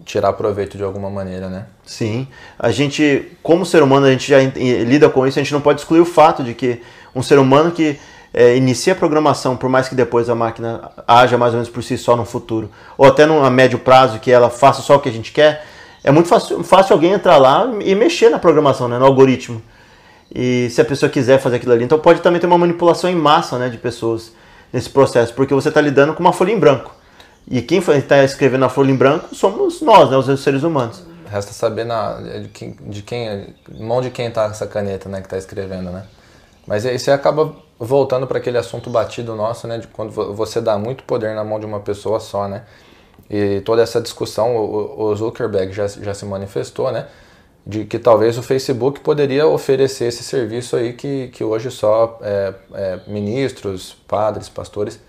tirar 0.06 0.32
proveito 0.32 0.78
de 0.78 0.84
alguma 0.84 1.10
maneira, 1.10 1.50
né? 1.50 1.66
Sim. 1.86 2.26
A 2.58 2.72
gente, 2.72 3.34
como 3.44 3.66
ser 3.66 3.84
humano, 3.84 4.06
a 4.06 4.12
gente 4.12 4.30
já 4.30 4.38
lida 4.40 5.10
com 5.10 5.28
isso, 5.28 5.38
a 5.38 5.44
gente 5.44 5.52
não 5.52 5.60
pode 5.60 5.82
excluir 5.82 6.00
o 6.00 6.06
fato 6.06 6.42
de 6.42 6.54
que 6.54 6.82
um 7.14 7.22
ser 7.22 7.38
humano 7.38 7.72
que 7.72 8.00
é, 8.34 8.56
inicia 8.56 8.94
a 8.94 8.96
programação, 8.96 9.58
por 9.58 9.70
mais 9.70 9.90
que 9.90 9.96
depois 9.96 10.30
a 10.30 10.36
máquina 10.36 10.92
haja 11.08 11.38
mais 11.38 11.54
ou 11.54 11.58
menos 11.58 11.70
por 11.70 11.84
si 11.84 11.98
só 11.98 12.16
no 12.16 12.26
futuro, 12.26 12.70
ou 12.98 13.06
até 13.06 13.24
a 13.24 13.50
médio 13.50 13.80
prazo 13.80 14.20
que 14.20 14.32
ela 14.32 14.50
faça 14.50 14.82
só 14.82 14.96
o 14.96 15.00
que 15.00 15.10
a 15.10 15.12
gente 15.12 15.32
quer, 15.32 15.66
é 16.04 16.12
muito 16.12 16.30
fácil, 16.30 16.64
fácil 16.64 16.94
alguém 16.94 17.12
entrar 17.12 17.38
lá 17.38 17.70
e 17.82 17.94
mexer 17.94 18.30
na 18.30 18.40
programação, 18.40 18.88
né, 18.88 18.98
no 18.98 19.06
algoritmo. 19.06 19.62
E 20.34 20.70
se 20.72 20.80
a 20.80 20.86
pessoa 20.86 21.10
quiser 21.10 21.40
fazer 21.40 21.58
aquilo 21.58 21.74
ali, 21.74 21.84
então 21.84 22.00
pode 22.00 22.22
também 22.22 22.40
ter 22.40 22.48
uma 22.48 22.58
manipulação 22.58 23.10
em 23.10 23.16
massa 23.16 23.60
né, 23.60 23.70
de 23.70 23.78
pessoas 23.78 24.32
nesse 24.72 24.90
processo, 24.90 25.34
porque 25.34 25.54
você 25.54 25.68
está 25.68 25.82
lidando 25.82 26.14
com 26.14 26.22
uma 26.22 26.34
folha 26.34 26.52
em 26.52 26.60
branco. 26.60 26.96
E 27.48 27.62
quem 27.62 27.80
está 27.80 28.24
escrevendo 28.24 28.64
a 28.64 28.70
folha 28.70 28.92
em 28.92 28.96
branco 28.96 29.36
somos 29.36 29.82
nós, 29.82 30.10
né, 30.10 30.18
os 30.18 30.40
seres 30.42 30.64
humanos. 30.64 31.04
Resta 31.30 31.52
saber 31.54 31.86
na, 31.86 32.16
de 32.16 32.48
quem, 32.48 32.78
de 32.82 33.02
quem, 33.02 33.54
mão 33.80 34.02
de 34.02 34.10
quem 34.10 34.28
está 34.28 34.46
essa 34.46 34.66
caneta, 34.66 35.10
né, 35.10 35.20
que 35.20 35.28
está 35.28 35.38
escrevendo, 35.38 35.92
né? 35.92 36.04
Mas 36.68 36.86
isso 36.86 37.12
acaba 37.12 37.54
voltando 37.80 38.28
para 38.28 38.38
aquele 38.38 38.58
assunto 38.58 38.90
batido 38.90 39.36
nosso, 39.36 39.68
né, 39.68 39.80
de 39.80 39.88
quando 39.88 40.12
você 40.12 40.62
dá 40.62 40.78
muito 40.78 41.04
poder 41.04 41.34
na 41.36 41.44
mão 41.44 41.60
de 41.60 41.66
uma 41.66 41.80
pessoa 41.80 42.20
só, 42.20 42.48
né? 42.48 42.64
E 43.30 43.62
toda 43.62 43.82
essa 43.82 44.02
discussão, 44.02 44.56
o 44.58 45.16
Zuckerberg 45.16 45.72
já, 45.72 45.88
já 45.88 46.14
se 46.14 46.26
manifestou, 46.26 46.92
né? 46.92 47.08
de 47.66 47.86
que 47.86 48.00
talvez 48.00 48.38
o 48.38 48.44
Facebook 48.44 49.00
poderia 49.02 49.48
oferecer 49.48 50.06
esse 50.06 50.24
serviço 50.24 50.76
aí 50.76 50.94
que, 50.94 51.28
que 51.30 51.44
hoje 51.44 51.70
só 51.70 52.18
é, 52.22 52.54
é, 52.74 53.00
ministros, 53.08 53.96
padres, 54.08 54.50
pastores 54.50 55.00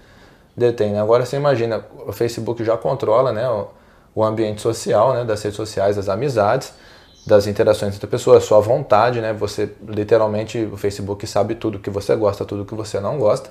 detêm. 0.56 0.92
Né? 0.92 1.00
Agora 1.00 1.24
você 1.24 1.36
imagina, 1.36 1.84
o 2.06 2.12
Facebook 2.12 2.62
já 2.62 2.76
controla 2.76 3.32
né, 3.32 3.48
o, 3.48 3.68
o 4.14 4.22
ambiente 4.22 4.60
social, 4.60 5.14
né, 5.14 5.24
das 5.24 5.42
redes 5.42 5.56
sociais, 5.56 5.96
das 5.96 6.08
amizades, 6.08 6.74
das 7.26 7.46
interações 7.46 7.94
entre 7.94 8.06
pessoas, 8.06 8.44
sua 8.44 8.60
vontade, 8.60 9.20
né? 9.20 9.32
Você 9.32 9.70
literalmente 9.86 10.58
o 10.72 10.76
Facebook 10.76 11.26
sabe 11.26 11.54
tudo 11.54 11.78
que 11.78 11.90
você 11.90 12.16
gosta, 12.16 12.44
tudo 12.44 12.64
que 12.64 12.74
você 12.74 12.98
não 13.00 13.18
gosta. 13.18 13.50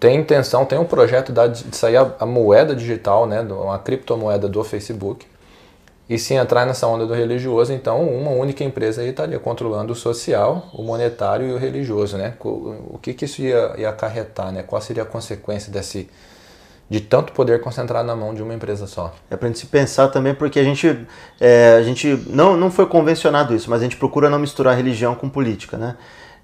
Tem 0.00 0.16
intenção, 0.16 0.64
tem 0.64 0.78
um 0.78 0.84
projeto 0.84 1.32
de 1.32 1.76
sair 1.76 1.96
a, 1.96 2.12
a 2.18 2.26
moeda 2.26 2.74
digital, 2.74 3.24
né, 3.24 3.40
uma 3.40 3.78
criptomoeda 3.78 4.48
do 4.48 4.64
Facebook. 4.64 5.26
E 6.08 6.18
se 6.18 6.34
entrar 6.34 6.66
nessa 6.66 6.88
onda 6.88 7.06
do 7.06 7.14
religioso, 7.14 7.72
então 7.72 8.02
uma 8.02 8.32
única 8.32 8.64
empresa 8.64 9.00
aí 9.00 9.10
estaria 9.10 9.38
controlando 9.38 9.92
o 9.92 9.96
social, 9.96 10.68
o 10.74 10.82
monetário 10.82 11.46
e 11.46 11.52
o 11.52 11.56
religioso, 11.56 12.18
né? 12.18 12.34
O 12.44 12.98
que, 13.00 13.14
que 13.14 13.24
isso 13.24 13.40
ia, 13.40 13.74
ia 13.78 13.88
acarretar, 13.88 14.50
né? 14.50 14.64
Qual 14.64 14.82
seria 14.82 15.04
a 15.04 15.06
consequência 15.06 15.72
desse, 15.72 16.10
de 16.92 17.00
tanto 17.00 17.32
poder 17.32 17.58
concentrar 17.62 18.04
na 18.04 18.14
mão 18.14 18.34
de 18.34 18.42
uma 18.42 18.52
empresa 18.52 18.86
só? 18.86 19.14
É 19.30 19.34
para 19.34 19.48
a 19.48 19.50
gente 19.50 19.60
se 19.60 19.66
pensar 19.66 20.08
também, 20.08 20.34
porque 20.34 20.60
a 20.60 20.62
gente, 20.62 21.06
é, 21.40 21.76
a 21.78 21.82
gente 21.82 22.22
não, 22.26 22.54
não 22.54 22.70
foi 22.70 22.84
convencionado 22.84 23.54
isso, 23.54 23.70
mas 23.70 23.80
a 23.80 23.84
gente 23.84 23.96
procura 23.96 24.28
não 24.28 24.38
misturar 24.38 24.76
religião 24.76 25.14
com 25.14 25.26
política, 25.26 25.78
né? 25.78 25.96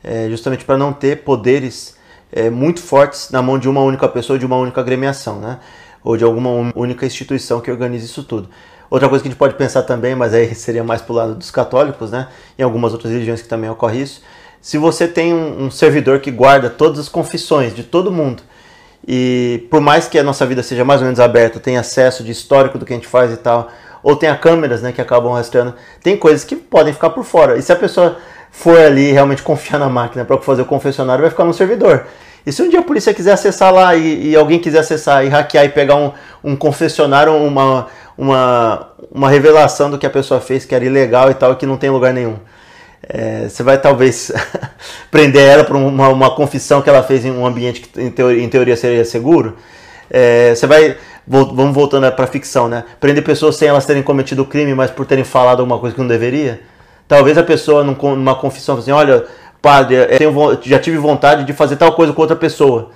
É, 0.03 0.27
justamente 0.31 0.65
para 0.65 0.79
não 0.79 0.91
ter 0.91 1.23
poderes 1.23 1.99
é, 2.33 2.49
muito 2.49 2.81
fortes 2.81 3.31
na 3.31 3.43
mão 3.43 3.59
de 3.59 3.69
uma 3.69 3.83
única 3.83 4.09
pessoa, 4.09 4.39
de 4.39 4.47
uma 4.47 4.57
única 4.57 4.81
agremiação, 4.81 5.39
né? 5.39 5.59
Ou 6.03 6.17
de 6.17 6.25
alguma 6.25 6.73
única 6.75 7.05
instituição 7.05 7.61
que 7.61 7.71
organize 7.71 8.07
isso 8.07 8.23
tudo. 8.25 8.49
Outra 8.89 9.07
coisa 9.07 9.23
que 9.23 9.29
a 9.29 9.31
gente 9.31 9.39
pode 9.39 9.53
pensar 9.53 9.83
também, 9.83 10.15
mas 10.15 10.33
aí 10.33 10.53
seria 10.57 10.83
mais 10.83 11.03
para 11.03 11.13
o 11.13 11.17
lado 11.17 11.35
dos 11.35 11.51
católicos, 11.51 12.11
né? 12.11 12.29
Em 12.59 12.63
algumas 12.63 12.95
outras 12.95 13.13
religiões 13.13 13.43
que 13.43 13.49
também 13.49 13.69
ocorre 13.69 14.01
isso. 14.01 14.23
Se 14.63 14.79
você 14.79 15.07
tem 15.07 15.35
um, 15.35 15.65
um 15.65 15.71
servidor 15.71 16.21
que 16.21 16.31
guarda 16.31 16.71
todas 16.71 16.99
as 16.99 17.09
confissões 17.11 17.77
de 17.77 17.83
todo 17.83 18.11
mundo, 18.11 18.43
e 19.07 19.67
por 19.71 19.81
mais 19.81 20.09
que 20.09 20.19
a 20.19 20.23
nossa 20.23 20.45
vida 20.45 20.63
seja 20.63 20.85
mais 20.85 21.01
ou 21.01 21.05
menos 21.05 21.21
aberta, 21.21 21.61
tem 21.61 21.77
acesso 21.77 22.23
de 22.23 22.33
histórico 22.33 22.79
do 22.79 22.85
que 22.85 22.93
a 22.93 22.97
gente 22.97 23.09
faz 23.09 23.33
e 23.33 23.37
tal, 23.37 23.71
ou 24.03 24.17
tenha 24.17 24.37
câmeras 24.37 24.83
né, 24.83 24.93
que 24.93 25.01
acabam 25.01 25.33
rastreando, 25.33 25.75
tem 26.03 26.17
coisas 26.17 26.45
que 26.45 26.57
podem 26.57 26.93
ficar 26.93 27.11
por 27.11 27.25
fora. 27.25 27.57
E 27.57 27.63
se 27.63 27.73
a 27.73 27.77
pessoa 27.77 28.17
for 28.51 28.79
ali 28.79 29.13
realmente 29.13 29.43
confiar 29.43 29.79
na 29.79 29.89
máquina 29.89 30.25
para 30.25 30.39
fazer 30.39 30.63
o 30.63 30.65
confessionário, 30.65 31.23
vai 31.23 31.31
ficar 31.31 31.45
no 31.45 31.55
servidor. 31.55 32.07
E 32.47 32.53
se 32.53 32.63
um 32.63 32.69
dia 32.69 32.81
a 32.81 32.83
polícia 32.83 33.13
quiser 33.13 33.33
acessar 33.33 33.73
lá 33.73 33.95
e, 33.95 34.31
e 34.31 34.37
alguém 34.37 34.59
quiser 34.59 34.79
acessar 34.79 35.25
e 35.25 35.29
hackear 35.29 35.67
e 35.67 35.69
pegar 35.69 35.97
um, 35.97 36.13
um 36.43 36.57
confessionário, 36.57 37.35
uma, 37.35 37.89
uma, 38.17 38.89
uma 39.11 39.29
revelação 39.29 39.91
do 39.91 39.99
que 39.99 40.07
a 40.07 40.11
pessoa 40.11 40.41
fez 40.41 40.65
que 40.65 40.75
era 40.75 40.85
ilegal 40.85 41.31
e 41.31 41.35
tal, 41.35 41.53
e 41.53 41.57
que 41.57 41.67
não 41.67 41.77
tem 41.77 41.91
lugar 41.91 42.13
nenhum. 42.13 42.37
É, 43.09 43.49
você 43.49 43.63
vai 43.63 43.81
talvez 43.81 44.31
prender 45.11 45.43
ela 45.43 45.65
por 45.65 45.77
uma, 45.77 46.09
uma, 46.09 46.35
confissão 46.35 46.83
que 46.83 46.91
ela 46.91 47.03
fez 47.03 47.25
em 47.25 47.31
um 47.31 47.47
ambiente 47.47 47.81
que 47.81 48.01
em 48.01 48.11
teoria, 48.11 48.43
em 48.43 48.49
teoria 48.49 48.77
seria 48.77 49.05
seguro. 49.05 49.57
É, 50.11 50.55
você 50.55 50.67
vai, 50.67 50.97
vamos 51.27 51.75
voltando 51.75 52.11
para 52.13 52.25
a 52.25 52.29
ficção, 52.29 52.69
né? 52.69 52.85
Prender 53.01 53.25
pessoas 53.25 53.57
sem 53.57 53.69
elas 53.69 53.87
terem 53.87 54.03
cometido 54.03 54.43
o 54.43 54.47
crime, 54.47 54.75
mas 54.75 54.91
por 54.91 55.07
terem 55.07 55.25
falado 55.25 55.61
alguma 55.61 55.79
coisa 55.79 55.95
que 55.95 56.01
não 56.01 56.09
deveria. 56.09 56.61
Talvez 57.07 57.39
a 57.39 57.43
pessoa 57.43 57.83
numa 57.83 58.35
confissão 58.35 58.77
assim, 58.77 58.91
olha, 58.91 59.25
padre, 59.63 59.97
eu 60.21 60.59
já 60.63 60.79
tive 60.79 60.99
vontade 60.99 61.45
de 61.45 61.55
fazer 61.55 61.77
tal 61.77 61.93
coisa 61.93 62.13
com 62.13 62.21
outra 62.21 62.37
pessoa. 62.37 62.91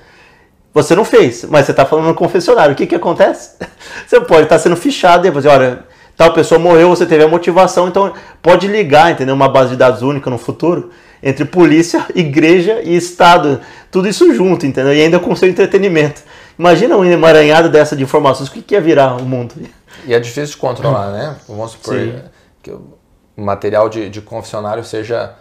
Você 0.75 0.95
não 0.95 1.05
fez, 1.05 1.45
mas 1.45 1.67
você 1.67 1.73
está 1.73 1.85
falando 1.85 2.07
no 2.07 2.15
confessionário. 2.15 2.73
O 2.73 2.77
que, 2.77 2.87
que 2.87 2.95
acontece? 2.95 3.57
Você 4.07 4.19
pode 4.23 4.45
estar 4.45 4.57
tá 4.57 4.59
sendo 4.59 4.75
fichado 4.75 5.27
e 5.27 5.31
dizer, 5.31 5.49
olha, 5.49 5.85
tal 6.23 6.33
pessoa 6.33 6.59
morreu, 6.59 6.89
você 6.89 7.05
teve 7.05 7.25
a 7.25 7.29
motivação, 7.29 7.89
então 7.89 8.13
pode 8.41 8.69
ligar, 8.69 9.11
entendeu? 9.11 9.35
Uma 9.35 9.49
base 9.49 9.71
de 9.71 9.77
dados 9.77 10.03
única 10.03 10.31
no 10.31 10.39
futuro 10.39 10.91
entre 11.21 11.45
polícia, 11.45 12.07
igreja 12.15 12.81
e 12.81 12.95
Estado. 12.95 13.61
Tudo 13.91 14.09
isso 14.09 14.33
junto, 14.33 14.65
entendeu? 14.65 14.95
E 14.95 15.01
ainda 15.01 15.19
com 15.19 15.35
seu 15.35 15.49
entretenimento. 15.49 16.23
Imagina 16.57 16.97
um 16.97 17.05
emaranhado 17.05 17.69
dessa 17.69 17.97
de 17.97 18.05
informações, 18.05 18.49
o 18.49 18.53
que, 18.53 18.63
que 18.63 18.75
ia 18.75 18.81
virar 18.81 19.17
o 19.17 19.25
mundo? 19.25 19.55
E 20.07 20.15
é 20.15 20.21
difícil 20.21 20.55
de 20.55 20.57
controlar, 20.59 21.11
né? 21.11 21.37
Vamos 21.49 21.73
supor 21.73 21.95
Sim. 21.95 22.15
que 22.63 22.71
o 22.71 22.95
material 23.37 23.89
de, 23.89 24.09
de 24.09 24.21
confessionário 24.21 24.85
seja 24.85 25.35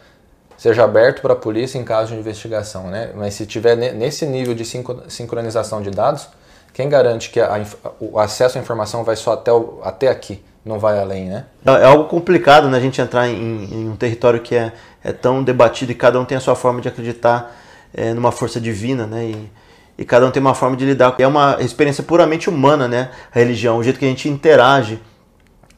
seja 0.57 0.83
aberto 0.83 1.23
para 1.23 1.33
a 1.33 1.35
polícia 1.35 1.79
em 1.79 1.83
caso 1.83 2.13
de 2.13 2.19
investigação, 2.19 2.87
né? 2.87 3.11
Mas 3.15 3.33
se 3.33 3.47
tiver 3.47 3.75
nesse 3.75 4.27
nível 4.27 4.53
de 4.53 4.63
sincronização 5.07 5.81
de 5.81 5.89
dados, 5.89 6.27
quem 6.71 6.87
garante 6.87 7.31
que 7.31 7.39
a, 7.39 7.63
o 7.99 8.19
acesso 8.19 8.59
à 8.59 8.61
informação 8.61 9.03
vai 9.03 9.15
só 9.15 9.33
até, 9.33 9.51
o, 9.51 9.79
até 9.83 10.07
aqui, 10.07 10.43
não 10.65 10.79
vai 10.79 10.99
além, 10.99 11.25
né? 11.25 11.45
É, 11.65 11.71
é 11.71 11.85
algo 11.85 12.05
complicado, 12.05 12.69
né? 12.69 12.77
A 12.77 12.81
gente 12.81 13.01
entrar 13.01 13.27
em, 13.27 13.63
em 13.65 13.89
um 13.89 13.95
território 13.95 14.39
que 14.39 14.55
é, 14.55 14.71
é, 15.03 15.11
tão 15.11 15.43
debatido 15.43 15.91
e 15.91 15.95
cada 15.95 16.19
um 16.19 16.25
tem 16.25 16.37
a 16.37 16.41
sua 16.41 16.55
forma 16.55 16.81
de 16.81 16.87
acreditar 16.87 17.55
é, 17.93 18.13
numa 18.13 18.31
força 18.31 18.59
divina, 18.59 19.05
né? 19.05 19.25
E, 19.25 19.51
e 19.97 20.05
cada 20.05 20.25
um 20.25 20.31
tem 20.31 20.41
uma 20.41 20.53
forma 20.55 20.75
de 20.75 20.85
lidar. 20.85 21.15
É 21.17 21.27
uma 21.27 21.57
experiência 21.59 22.03
puramente 22.03 22.49
humana, 22.49 22.87
né? 22.87 23.09
A 23.33 23.39
religião, 23.39 23.77
o 23.77 23.83
jeito 23.83 23.99
que 23.99 24.05
a 24.05 24.09
gente 24.09 24.29
interage. 24.29 24.99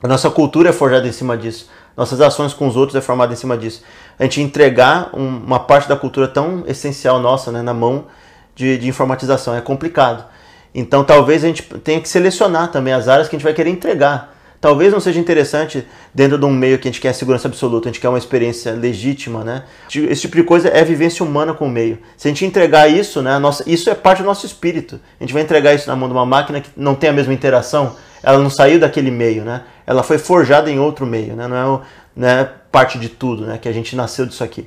A 0.01 0.07
nossa 0.07 0.29
cultura 0.29 0.69
é 0.69 0.73
forjada 0.73 1.07
em 1.07 1.11
cima 1.11 1.37
disso. 1.37 1.69
Nossas 1.95 2.19
ações 2.19 2.53
com 2.53 2.67
os 2.67 2.75
outros 2.75 2.95
é 2.95 3.01
formada 3.01 3.31
em 3.31 3.35
cima 3.35 3.57
disso 3.57 3.83
a 4.17 4.23
gente 4.23 4.41
entregar 4.41 5.09
um, 5.13 5.37
uma 5.37 5.59
parte 5.59 5.87
da 5.87 5.95
cultura 5.95 6.27
tão 6.27 6.63
essencial 6.67 7.19
nossa 7.19 7.51
né, 7.51 7.61
na 7.61 7.73
mão 7.73 8.05
de, 8.55 8.77
de, 8.77 8.87
informatização. 8.87 9.55
É 9.55 9.61
complicado. 9.61 10.25
Então 10.73 11.03
talvez 11.03 11.43
a 11.43 11.47
gente 11.47 11.63
tenha 11.79 12.01
que 12.01 12.09
selecionar 12.09 12.71
também 12.71 12.93
as 12.93 13.07
áreas 13.07 13.27
que 13.27 13.35
a 13.35 13.39
gente 13.39 13.45
vai 13.45 13.53
querer 13.53 13.69
entregar. 13.69 14.32
Talvez 14.63 14.93
não 14.93 15.01
seja 15.01 15.19
interessante 15.19 15.85
dentro 16.13 16.37
de 16.37 16.45
um 16.45 16.49
meio 16.49 16.79
que 16.79 16.87
a 16.87 16.89
gente 16.89 17.01
quer 17.01 17.11
segurança 17.11 17.49
absoluta, 17.49 17.89
a 17.89 17.91
gente 17.91 17.99
quer 17.99 18.07
uma 18.07 18.17
experiência 18.17 18.71
legítima, 18.71 19.43
né? 19.43 19.65
Esse 19.93 20.21
tipo 20.21 20.37
de 20.37 20.43
coisa 20.43 20.69
é 20.69 20.81
vivência 20.85 21.21
humana 21.21 21.53
com 21.53 21.65
o 21.65 21.69
meio. 21.69 21.99
Se 22.15 22.29
a 22.29 22.31
gente 22.31 22.45
entregar 22.45 22.87
isso, 22.87 23.21
né, 23.21 23.37
nossa, 23.39 23.69
isso 23.69 23.89
é 23.89 23.93
parte 23.93 24.21
do 24.21 24.25
nosso 24.25 24.45
espírito. 24.45 25.01
A 25.19 25.23
gente 25.25 25.33
vai 25.33 25.43
entregar 25.43 25.73
isso 25.73 25.89
na 25.89 25.97
mão 25.97 26.07
de 26.07 26.15
uma 26.15 26.25
máquina 26.25 26.61
que 26.61 26.69
não 26.77 26.95
tem 26.95 27.09
a 27.09 27.13
mesma 27.13 27.33
interação, 27.33 27.97
ela 28.23 28.39
não 28.39 28.49
saiu 28.49 28.79
daquele 28.79 29.11
meio, 29.11 29.43
né? 29.43 29.63
Ela 29.85 30.01
foi 30.01 30.17
forjada 30.17 30.71
em 30.71 30.79
outro 30.79 31.05
meio, 31.05 31.35
né? 31.35 31.45
Não 31.45 31.57
é, 31.57 31.81
né, 32.15 32.49
parte 32.71 32.97
de 32.97 33.09
tudo, 33.09 33.45
né? 33.45 33.57
Que 33.57 33.67
a 33.67 33.73
gente 33.73 33.97
nasceu 33.97 34.25
disso 34.25 34.45
aqui. 34.45 34.65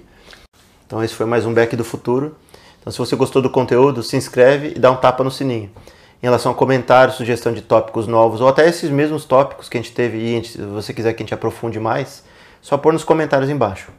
Então 0.86 1.02
esse 1.02 1.14
foi 1.14 1.24
mais 1.24 1.46
um 1.46 1.54
Back 1.54 1.74
do 1.74 1.84
Futuro. 1.84 2.36
Então 2.78 2.92
se 2.92 2.98
você 2.98 3.16
gostou 3.16 3.40
do 3.40 3.48
conteúdo, 3.48 4.02
se 4.02 4.14
inscreve 4.14 4.74
e 4.76 4.78
dá 4.78 4.90
um 4.90 4.96
tapa 4.96 5.24
no 5.24 5.30
sininho. 5.30 5.70
Em 6.22 6.26
relação 6.26 6.52
a 6.52 6.54
comentários, 6.54 7.16
sugestão 7.16 7.52
de 7.52 7.60
tópicos 7.62 8.06
novos, 8.06 8.40
ou 8.40 8.48
até 8.48 8.66
esses 8.66 8.90
mesmos 8.90 9.24
tópicos 9.24 9.68
que 9.68 9.76
a 9.76 9.82
gente 9.82 9.92
teve 9.92 10.18
e 10.18 10.44
se 10.44 10.58
você 10.62 10.94
quiser 10.94 11.12
que 11.12 11.22
a 11.22 11.24
gente 11.24 11.34
aprofunde 11.34 11.78
mais, 11.78 12.24
só 12.60 12.78
pôr 12.78 12.92
nos 12.92 13.04
comentários 13.04 13.50
embaixo. 13.50 13.92